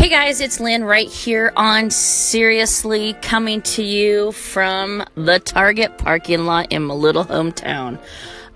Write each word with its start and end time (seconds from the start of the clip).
Hey 0.00 0.08
guys, 0.08 0.40
it's 0.40 0.58
Lynn 0.60 0.82
right 0.84 1.10
here 1.10 1.52
on 1.56 1.90
Seriously 1.90 3.12
coming 3.20 3.60
to 3.60 3.82
you 3.82 4.32
from 4.32 5.04
the 5.14 5.38
Target 5.40 5.98
parking 5.98 6.46
lot 6.46 6.72
in 6.72 6.84
my 6.84 6.94
little 6.94 7.22
hometown. 7.22 7.98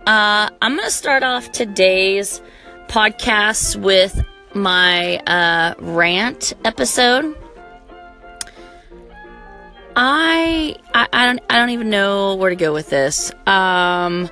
Uh, 0.07 0.49
I'm 0.63 0.77
going 0.77 0.89
to 0.89 0.91
start 0.91 1.23
off 1.23 1.53
today's 1.53 2.41
podcast 2.89 3.77
with 3.77 4.25
my 4.55 5.19
uh, 5.19 5.75
rant 5.81 6.55
episode. 6.65 7.37
I, 9.95 10.77
I 10.95 11.09
I 11.13 11.27
don't 11.27 11.41
I 11.51 11.59
don't 11.59 11.71
even 11.71 11.91
know 11.91 12.37
where 12.37 12.49
to 12.49 12.57
go 12.57 12.73
with 12.73 12.89
this. 12.89 13.31
Um, 13.47 14.31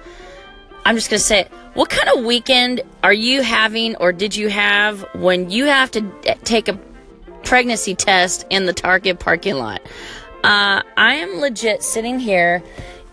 I'm 0.86 0.96
just 0.96 1.10
gonna 1.10 1.18
say. 1.18 1.46
What 1.74 1.88
kind 1.88 2.08
of 2.18 2.24
weekend 2.24 2.82
are 3.02 3.12
you 3.14 3.42
having, 3.42 3.96
or 3.96 4.12
did 4.12 4.36
you 4.36 4.48
have 4.48 5.06
when 5.14 5.50
you 5.50 5.64
have 5.66 5.90
to 5.92 6.02
take 6.44 6.68
a 6.68 6.78
pregnancy 7.52 7.94
test 7.94 8.46
in 8.48 8.64
the 8.64 8.72
Target 8.72 9.18
parking 9.18 9.56
lot? 9.56 9.82
Uh, 10.42 10.80
I 10.96 11.16
am 11.16 11.38
legit 11.38 11.82
sitting 11.82 12.18
here 12.18 12.62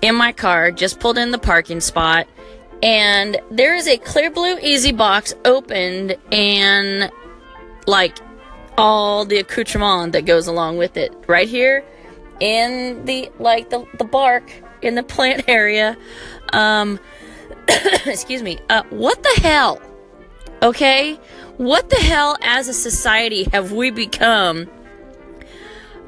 in 0.01 0.15
my 0.15 0.31
car, 0.31 0.71
just 0.71 1.01
pulled 1.01 1.17
in 1.17 1.31
the 1.31 1.37
parking 1.37 1.81
spot, 1.81 2.25
and 2.81 3.37
there 3.51 3.75
is 3.75 3.85
a 3.85 3.97
Clearblue 3.97 4.63
Easy 4.63 4.93
box 4.93 5.33
opened 5.43 6.15
and 6.31 7.11
like 7.85 8.17
all 8.77 9.25
the 9.25 9.39
accoutrement 9.39 10.13
that 10.13 10.23
goes 10.23 10.47
along 10.47 10.77
with 10.77 10.95
it 10.95 11.13
right 11.27 11.49
here 11.49 11.83
in 12.39 13.03
the 13.03 13.29
like 13.39 13.69
the, 13.69 13.85
the 13.97 14.05
bark 14.05 14.53
in 14.81 14.95
the 14.95 15.03
plant 15.03 15.43
area. 15.49 15.97
Um 16.53 16.97
excuse 18.05 18.41
me. 18.41 18.57
Uh 18.69 18.83
what 18.89 19.21
the 19.21 19.41
hell 19.41 19.81
okay? 20.61 21.19
What 21.57 21.89
the 21.89 21.97
hell 21.97 22.37
as 22.41 22.67
a 22.67 22.73
society 22.73 23.43
have 23.51 23.71
we 23.71 23.91
become 23.91 24.69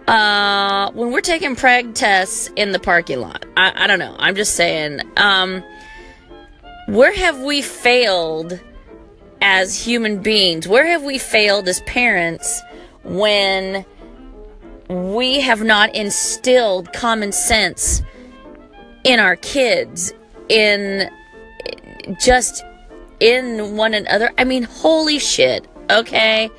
uh 0.08 0.91
when 0.94 1.12
we're 1.12 1.21
taking 1.21 1.55
preg 1.55 1.94
tests 1.94 2.49
in 2.55 2.72
the 2.72 2.79
parking 2.79 3.22
lot? 3.22 3.46
I, 3.57 3.84
I 3.84 3.88
don't 3.88 3.99
know. 3.99 4.16
I'm 4.18 4.35
just 4.35 4.55
saying 4.55 5.02
um 5.18 5.63
where 6.88 7.13
have 7.13 7.40
we 7.41 7.62
failed 7.62 8.60
as 9.41 9.82
human 9.82 10.22
beings? 10.22 10.68
Where 10.68 10.85
have 10.88 11.04
we 11.04 11.18
failed 11.18 11.68
as 11.68 11.82
parents 11.82 12.62
when 13.04 13.85
we 14.88 15.40
have 15.40 15.63
not 15.63 15.96
instilled 15.96 16.91
common 16.94 17.32
sense 17.32 18.02
in 19.04 19.20
our 19.20 19.35
kids, 19.35 20.13
in 20.49 21.10
just 22.20 22.63
in 23.22 23.77
one 23.77 23.94
another? 23.94 24.32
I 24.38 24.44
mean, 24.44 24.64
holy 24.64 25.20
shit, 25.20 25.66
okay? 25.90 26.50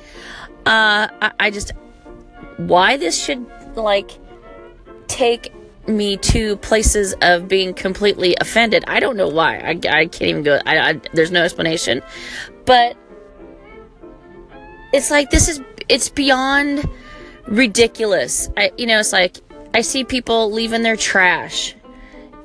Uh, 0.65 1.07
I, 1.21 1.31
I 1.39 1.51
just, 1.51 1.73
why 2.57 2.97
this 2.97 3.23
should, 3.23 3.45
like, 3.75 4.11
take 5.07 5.53
me 5.87 6.15
to 6.17 6.55
places 6.57 7.13
of 7.21 7.47
being 7.47 7.73
completely 7.73 8.35
offended. 8.39 8.83
I 8.87 8.99
don't 8.99 9.17
know 9.17 9.27
why. 9.27 9.57
I, 9.57 9.69
I 9.71 10.05
can't 10.05 10.21
even 10.23 10.43
go. 10.43 10.59
I, 10.65 10.91
I, 10.91 11.01
there's 11.13 11.31
no 11.31 11.43
explanation. 11.43 12.01
But 12.65 12.95
it's 14.93 15.11
like 15.11 15.29
this 15.29 15.49
is 15.49 15.61
it's 15.89 16.09
beyond 16.09 16.87
ridiculous. 17.47 18.49
I 18.55 18.71
you 18.77 18.85
know, 18.85 18.99
it's 18.99 19.11
like 19.11 19.37
I 19.73 19.81
see 19.81 20.03
people 20.03 20.51
leaving 20.51 20.83
their 20.83 20.95
trash 20.95 21.75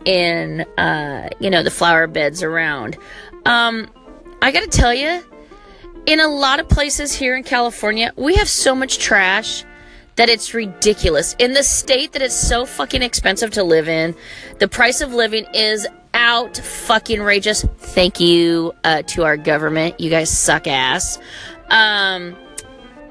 in 0.04 0.62
uh, 0.76 1.28
you 1.38 1.50
know, 1.50 1.62
the 1.62 1.70
flower 1.70 2.06
beds 2.06 2.42
around. 2.42 2.96
Um 3.46 3.88
I 4.40 4.52
got 4.52 4.70
to 4.70 4.78
tell 4.78 4.94
you, 4.94 5.22
in 6.06 6.20
a 6.20 6.28
lot 6.28 6.60
of 6.60 6.68
places 6.68 7.12
here 7.12 7.36
in 7.36 7.42
California, 7.42 8.12
we 8.16 8.36
have 8.36 8.48
so 8.48 8.74
much 8.74 8.98
trash 8.98 9.64
that 10.16 10.28
it's 10.28 10.54
ridiculous. 10.54 11.34
In 11.38 11.52
the 11.52 11.62
state 11.62 12.12
that 12.12 12.22
it's 12.22 12.34
so 12.34 12.64
fucking 12.64 13.02
expensive 13.02 13.50
to 13.52 13.62
live 13.62 13.88
in, 13.88 14.14
the 14.58 14.68
price 14.68 15.00
of 15.00 15.12
living 15.12 15.46
is 15.54 15.86
out 16.14 16.56
fucking 16.56 17.20
outrageous. 17.20 17.64
Thank 17.78 18.20
you 18.20 18.74
uh, 18.84 19.02
to 19.02 19.24
our 19.24 19.36
government. 19.36 20.00
You 20.00 20.10
guys 20.10 20.36
suck 20.36 20.66
ass. 20.66 21.18
Um, 21.68 22.36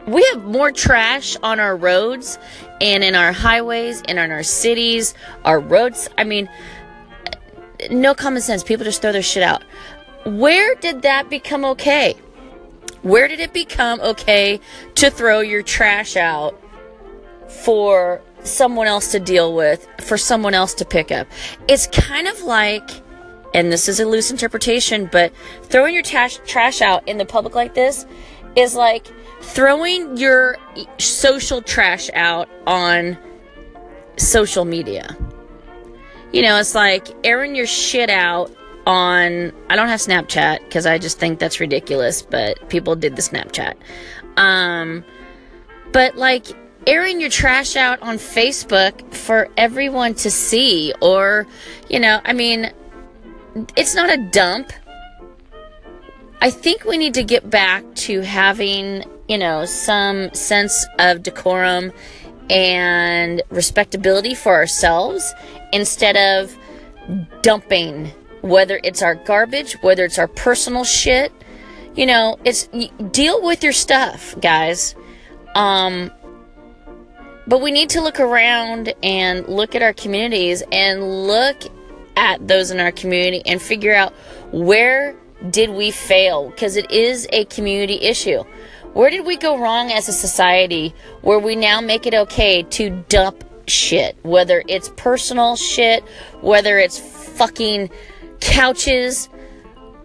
we 0.08 0.24
have 0.32 0.44
more 0.44 0.72
trash 0.72 1.36
on 1.44 1.60
our 1.60 1.76
roads 1.76 2.40
and 2.82 3.04
in 3.04 3.16
our 3.16 3.32
highways 3.32 4.02
and 4.08 4.18
in 4.18 4.32
our 4.32 4.44
cities, 4.44 5.14
our 5.46 5.60
roads. 5.60 6.10
I 6.18 6.24
mean, 6.24 6.50
no 7.92 8.16
common 8.16 8.42
sense. 8.42 8.64
People 8.64 8.86
just 8.86 9.02
throw 9.02 9.12
their 9.12 9.22
shit 9.22 9.44
out. 9.44 9.64
Where 10.26 10.76
did 10.76 11.04
that 11.04 11.30
become 11.30 11.64
okay? 11.66 12.16
Where 13.02 13.28
did 13.28 13.40
it 13.40 13.54
become 13.54 14.02
okay 14.02 14.60
to 14.96 15.10
throw 15.10 15.40
your 15.40 15.64
trash 15.64 16.16
out 16.16 16.60
for 17.48 18.22
someone 18.44 18.88
else 18.88 19.12
to 19.12 19.20
deal 19.20 19.54
with, 19.56 19.88
for 20.02 20.18
someone 20.18 20.54
else 20.54 20.74
to 20.76 20.86
pick 20.86 21.12
up? 21.12 21.28
It's 21.68 21.88
kind 21.88 22.28
of 22.28 22.42
like 22.42 22.90
and 23.54 23.72
this 23.72 23.88
is 23.88 24.00
a 24.00 24.06
loose 24.06 24.30
interpretation, 24.30 25.10
but 25.12 25.32
throwing 25.64 25.94
your 25.94 26.04
trash 26.04 26.40
trash 26.46 26.82
out 26.82 27.08
in 27.08 27.18
the 27.18 27.26
public 27.26 27.56
like 27.56 27.74
this 27.74 28.06
is 28.56 28.76
like 28.76 29.08
throwing 29.42 30.18
your 30.18 30.58
social 30.98 31.62
trash 31.62 32.10
out 32.14 32.50
on 32.66 33.18
social 34.18 34.66
media. 34.66 35.16
You 36.34 36.42
know, 36.42 36.60
it's 36.60 36.76
like 36.76 37.08
airing 37.26 37.56
your 37.56 37.68
shit 37.68 38.10
out 38.10 38.52
on 38.88 39.52
I 39.70 39.76
don't 39.76 39.90
have 39.90 40.00
Snapchat 40.00 40.60
because 40.64 40.86
I 40.86 40.98
just 40.98 41.20
think 41.20 41.40
that's 41.40 41.60
ridiculous, 41.60 42.22
but 42.22 42.70
people 42.70 42.96
did 42.96 43.18
the 43.18 43.22
Snapchat. 43.22 43.76
Um 44.38 45.04
but 45.92 46.16
like 46.16 46.48
airing 46.88 47.20
your 47.20 47.30
trash 47.30 47.76
out 47.76 48.02
on 48.02 48.16
Facebook 48.16 49.14
for 49.14 49.50
everyone 49.58 50.14
to 50.16 50.32
see 50.32 50.94
or 51.02 51.46
you 51.90 52.00
know, 52.00 52.22
I 52.24 52.32
mean 52.34 52.72
it's 53.76 53.94
not 53.94 54.10
a 54.10 54.18
dump. 54.32 54.72
I 56.42 56.50
think 56.50 56.86
we 56.86 56.98
need 56.98 57.16
to 57.16 57.24
get 57.24 57.50
back 57.50 57.84
to 57.96 58.22
having, 58.22 59.04
you 59.28 59.38
know, 59.38 59.66
some 59.66 60.34
sense 60.34 60.86
of 61.00 61.24
decorum 61.24 61.92
and 62.50 63.42
respectability 63.50 64.34
for 64.34 64.54
ourselves 64.54 65.34
instead 65.74 66.16
of 66.16 66.56
dumping 67.42 68.14
whether 68.50 68.80
it's 68.84 69.02
our 69.02 69.16
garbage, 69.16 69.74
whether 69.82 70.06
it's 70.06 70.20
our 70.20 70.28
personal 70.28 70.84
shit. 70.84 71.32
You 71.96 72.06
know, 72.06 72.38
it's 72.44 72.70
deal 73.12 73.42
with 73.42 73.64
your 73.64 73.74
stuff, 73.74 74.36
guys. 74.40 74.96
Um 75.56 76.12
but 77.48 77.62
we 77.62 77.72
need 77.72 77.90
to 77.92 78.02
look 78.02 78.20
around 78.20 78.94
and 79.02 79.48
look 79.48 79.74
at 79.74 79.82
our 79.82 79.94
communities 79.94 80.64
and 80.72 81.26
look 81.28 81.56
at 82.18 82.46
those 82.46 82.72
in 82.72 82.80
our 82.80 82.92
community 82.92 83.42
and 83.46 83.62
figure 83.62 83.96
out 83.96 84.12
where 84.52 85.16
did 85.50 85.70
we 85.70 85.92
fail 85.92 86.50
because 86.50 86.76
it 86.76 86.92
is 86.92 87.28
a 87.32 87.46
community 87.46 88.02
issue. 88.02 88.44
Where 88.94 89.10
did 89.10 89.26
we 89.26 89.38
go 89.38 89.58
wrong 89.58 89.92
as 89.92 90.10
a 90.10 90.14
society 90.14 90.94
where 91.22 91.40
we 91.40 91.56
now 91.56 91.80
make 91.80 92.06
it 92.08 92.14
okay 92.14 92.64
to 92.64 92.90
dump 93.08 93.44
shit, 93.68 94.18
whether 94.24 94.64
it's 94.68 94.90
personal 94.98 95.56
shit, 95.56 96.04
whether 96.42 96.78
it's 96.80 96.98
fucking 96.98 97.90
couches, 98.40 99.30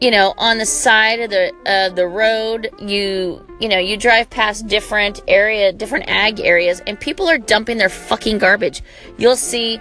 you 0.01 0.11
know, 0.11 0.35
on 0.39 0.59
the 0.59 0.67
side 0.67 1.21
of 1.21 1.31
the 1.31 1.93
the 1.95 2.07
road, 2.07 2.71
you 2.81 3.45
you 3.61 3.69
know, 3.69 3.79
you 3.79 3.97
drive 3.97 4.31
past 4.31 4.67
different 4.67 5.21
area, 5.29 5.73
different 5.73 6.09
ag 6.09 6.41
areas, 6.41 6.81
and 6.87 6.99
people 6.99 7.29
are 7.29 7.39
dumping 7.39 7.79
their 7.79 7.89
fucking 7.89 8.39
garbage. 8.39 8.83
You'll 9.19 9.37
see 9.37 9.81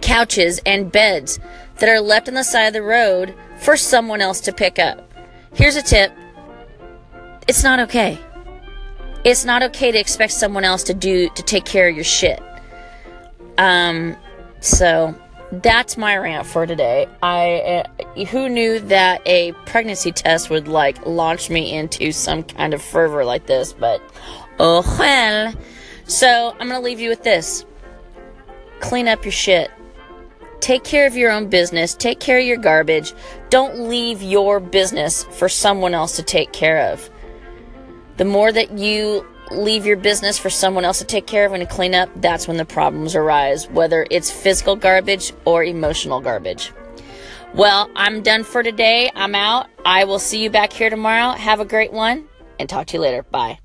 couches 0.00 0.60
and 0.66 0.92
beds 0.92 1.38
that 1.78 1.88
are 1.88 2.00
left 2.00 2.28
on 2.28 2.34
the 2.34 2.44
side 2.44 2.66
of 2.66 2.72
the 2.72 2.82
road 2.82 3.34
for 3.58 3.76
someone 3.76 4.20
else 4.20 4.40
to 4.40 4.52
pick 4.52 4.78
up. 4.78 5.10
Here's 5.54 5.76
a 5.76 5.82
tip 5.82 6.12
it's 7.48 7.64
not 7.64 7.80
okay. 7.80 8.18
It's 9.24 9.44
not 9.44 9.62
okay 9.62 9.90
to 9.90 9.98
expect 9.98 10.32
someone 10.32 10.64
else 10.64 10.82
to 10.84 10.94
do 10.94 11.30
to 11.30 11.42
take 11.42 11.64
care 11.64 11.88
of 11.88 11.94
your 11.94 12.04
shit. 12.04 12.40
Um 13.56 14.16
so 14.60 15.14
that's 15.50 15.96
my 15.96 16.16
rant 16.16 16.46
for 16.46 16.66
today. 16.66 17.06
I 17.22 17.84
uh, 18.16 18.24
who 18.26 18.48
knew 18.48 18.80
that 18.80 19.22
a 19.26 19.52
pregnancy 19.66 20.12
test 20.12 20.50
would 20.50 20.68
like 20.68 21.04
launch 21.06 21.50
me 21.50 21.74
into 21.74 22.12
some 22.12 22.42
kind 22.42 22.74
of 22.74 22.82
fervor 22.82 23.24
like 23.24 23.46
this, 23.46 23.72
but 23.72 24.02
oh 24.58 24.82
well. 24.98 25.54
So, 26.08 26.56
I'm 26.58 26.68
going 26.68 26.80
to 26.80 26.84
leave 26.84 27.00
you 27.00 27.10
with 27.10 27.22
this. 27.22 27.66
Clean 28.80 29.08
up 29.08 29.26
your 29.26 29.32
shit. 29.32 29.70
Take 30.60 30.82
care 30.82 31.06
of 31.06 31.14
your 31.14 31.30
own 31.30 31.48
business. 31.48 31.94
Take 31.94 32.18
care 32.18 32.38
of 32.38 32.46
your 32.46 32.56
garbage. 32.56 33.12
Don't 33.50 33.88
leave 33.90 34.22
your 34.22 34.58
business 34.58 35.24
for 35.24 35.50
someone 35.50 35.92
else 35.92 36.16
to 36.16 36.22
take 36.22 36.50
care 36.52 36.90
of. 36.92 37.10
The 38.18 38.24
more 38.24 38.52
that 38.52 38.76
you 38.76 39.26
leave 39.50 39.86
your 39.86 39.96
business 39.96 40.38
for 40.38 40.50
someone 40.50 40.84
else 40.84 40.98
to 40.98 41.04
take 41.04 41.26
care 41.26 41.46
of 41.46 41.52
and 41.52 41.66
to 41.66 41.74
clean 41.74 41.94
up, 41.94 42.10
that's 42.16 42.46
when 42.46 42.56
the 42.56 42.64
problems 42.64 43.14
arise, 43.14 43.68
whether 43.70 44.06
it's 44.10 44.30
physical 44.30 44.76
garbage 44.76 45.32
or 45.44 45.64
emotional 45.64 46.20
garbage. 46.20 46.72
Well, 47.54 47.90
I'm 47.96 48.22
done 48.22 48.44
for 48.44 48.62
today. 48.62 49.10
I'm 49.14 49.34
out. 49.34 49.68
I 49.84 50.04
will 50.04 50.18
see 50.18 50.42
you 50.42 50.50
back 50.50 50.72
here 50.72 50.90
tomorrow. 50.90 51.32
Have 51.32 51.60
a 51.60 51.64
great 51.64 51.92
one 51.92 52.28
and 52.58 52.68
talk 52.68 52.88
to 52.88 52.94
you 52.94 53.00
later. 53.00 53.22
Bye. 53.22 53.58